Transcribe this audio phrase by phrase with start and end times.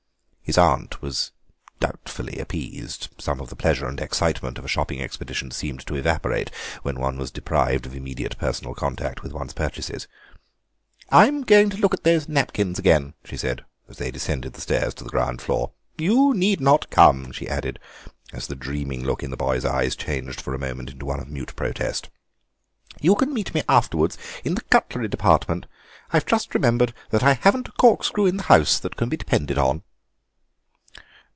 [0.51, 1.31] His aunt was
[1.79, 6.51] doubtfully appeased; some of the pleasure and excitement of a shopping expedition seemed to evaporate
[6.83, 10.09] when one was deprived of immediate personal contact with one's purchases.
[11.09, 14.93] "I'm going to look at those napkins again," she said, as they descended the stairs
[14.95, 15.71] to the ground floor.
[15.97, 17.79] "You need not come," she added,
[18.33, 21.29] as the dreaming look in the boy's eyes changed for a moment into one of
[21.29, 22.09] mute protest,
[22.99, 25.65] "you can meet me afterwards in the cutlery department;
[26.11, 29.57] I've just remembered that I haven't a corkscrew in the house that can be depended
[29.57, 29.83] on."